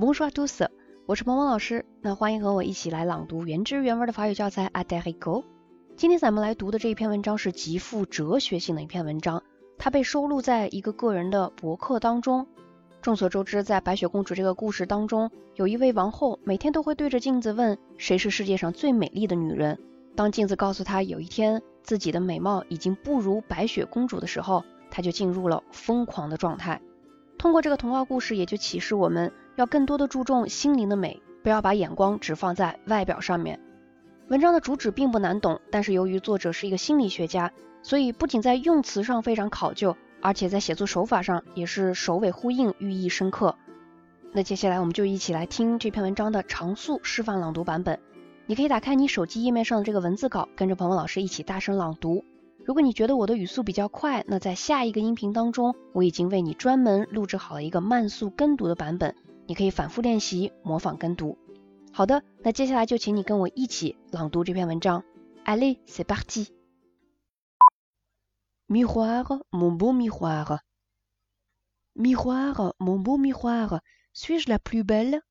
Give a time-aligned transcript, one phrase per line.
[0.00, 0.64] Bonjour à tous，
[1.06, 1.84] 我是萌萌老师。
[2.00, 5.42] 那欢迎和我一起来朗读原汁原味的法语教材《a d e r i c o
[5.96, 9.42] 今天咱们来读的这一篇文章是极富哲学性的一篇文章，
[9.76, 12.46] 它被收录在一个个人的博客当中。
[13.02, 19.76] 众所周知，在白雪公主这个故事当中，有一位王后每天都会对着镜子问谁是世界上最美丽的女人。
[20.14, 24.62] 当镜子告诉她有一天自己的美貌已经不如白雪公主的时候，
[24.92, 26.80] 她就进入了疯狂的状态。
[27.36, 33.58] 通过这个童话故事，也就启示我们要更多的注重心灵的美，不要把眼光只放在外表上面。
[34.28, 37.50] 文章的主旨并不难懂，但是由于作者是一个心理学家，
[37.82, 43.56] 所以不仅在用词上非常考究，而且在写作手法上也是首尾呼应，寓意深刻。
[44.30, 47.98] 那接下来我们就一起来听这篇文章的常速示范朗读版本。
[48.46, 52.24] 你可以打开你手机页面上的这个文字稿，跟着鹏鹏老师一起大声朗读。
[52.64, 59.16] 如果你觉得我的语速比较快，那在下一个音频当中，我已经为你专门录制好了一个慢速跟读的版本，
[59.47, 61.37] 你可以反复练习模仿跟读。
[61.91, 65.03] 好的，那接下来就请你跟我一起朗读这篇文章。
[65.45, 66.51] Allez, c'est parti.
[68.69, 70.59] Miroir, mon beau miroir.
[71.95, 73.81] Miroir, mon beau miroir,
[74.13, 75.21] suis-je la plus belle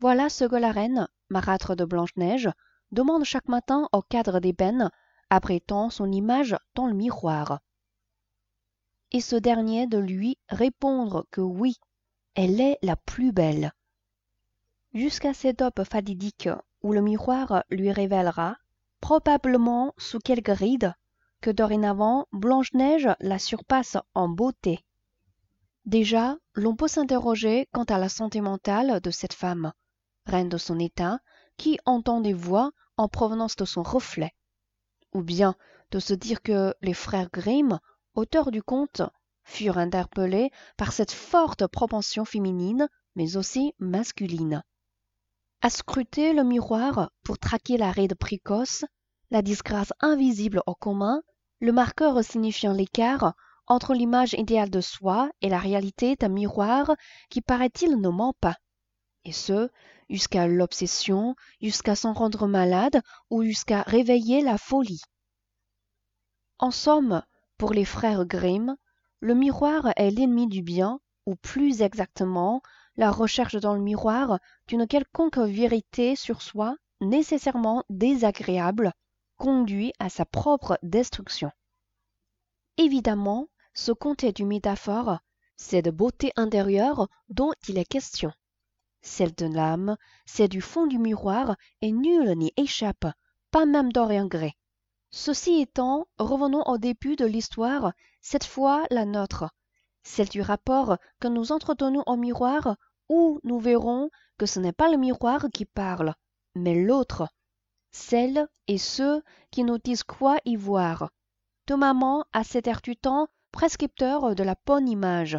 [0.00, 2.50] Voilà ce que la reine, marâtre de Blanche-Neige,
[2.90, 4.90] demande chaque matin au cadre d'ébène,
[5.30, 7.60] apprêtant son image dans le miroir.
[9.12, 11.76] Et ce dernier de lui répondre que oui,
[12.35, 13.73] elle est la plus belle
[14.93, 16.49] jusqu'à cette aube fatidique
[16.81, 18.57] où le miroir lui révélera,
[19.01, 20.93] probablement sous quelques rides,
[21.41, 24.83] que dorénavant Blanche-Neige la surpasse en beauté.
[25.85, 29.73] Déjà, l'on peut s'interroger quant à la santé mentale de cette femme,
[30.25, 31.19] reine de son état,
[31.57, 34.31] qui entend des voix en provenance de son reflet.
[35.13, 35.55] Ou bien
[35.91, 37.79] de se dire que les frères Grimm,
[38.15, 39.01] auteurs du conte,
[39.43, 44.63] furent interpellés par cette forte propension féminine, mais aussi masculine
[45.63, 48.83] à scruter le miroir pour traquer la ride précoce,
[49.31, 51.23] la disgrâce invisible au commun,
[51.61, 53.33] le marqueur signifiant l'écart
[53.65, 56.93] entre l'image idéale de soi et la réalité d'un miroir
[57.29, 58.57] qui paraît-il ne ment pas.
[59.23, 59.69] Et ce,
[60.09, 65.01] jusqu'à l'obsession, jusqu'à s'en rendre malade ou jusqu'à réveiller la folie.
[66.59, 67.23] En somme,
[67.57, 68.75] pour les frères Grimm,
[69.23, 72.61] le miroir est l'ennemi du bien, ou plus exactement,
[72.97, 78.91] la recherche dans le miroir d'une quelconque vérité sur soi nécessairement désagréable
[79.37, 81.51] conduit à sa propre destruction.
[82.77, 85.19] Évidemment, ce conte est une métaphore,
[85.55, 88.33] c'est de beauté intérieure dont il est question.
[89.01, 89.95] Celle de l'âme,
[90.25, 93.07] c'est du fond du miroir et nul n'y échappe,
[93.51, 94.51] pas même Dorian Gray.
[95.12, 99.50] Ceci étant, revenons au début de l'histoire, cette fois la nôtre,
[100.02, 102.76] celle du rapport que nous entretenons au miroir
[103.08, 106.14] où nous verrons que ce n'est pas le miroir qui parle,
[106.54, 107.26] mais l'autre,
[107.90, 111.10] celle et ceux qui nous disent quoi y voir,
[111.66, 115.38] de maman à cet air du temps prescripteur de la bonne image.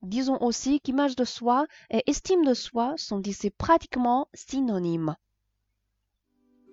[0.00, 5.14] Disons aussi qu'image de soi et estime de soi sont d'ici pratiquement synonymes.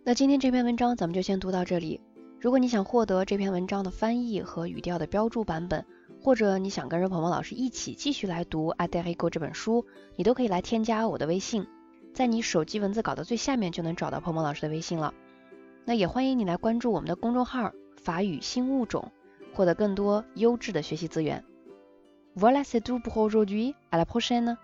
[0.07, 1.99] 那今天这篇文章咱们就先读到这里。
[2.40, 5.84] 如果你想获得这篇文章的翻译和语调的标注版本，
[6.22, 9.84] 或者你想跟着鹏鹏老师一起继续来读《a d e r i c o 这本书，
[10.16, 11.66] 你都可以来添加我的微信，
[12.14, 15.12] 在你手机文字稿的最下面就能找到鹏鹏老师的微信了。
[15.84, 19.12] 那也欢迎你来关注我们的公众号“法语新物种”，
[19.52, 21.44] 获得更多优质的学习资源。
[22.34, 23.74] Voilà c'est tout pour aujourd'hui.
[23.90, 24.56] À la prochaine.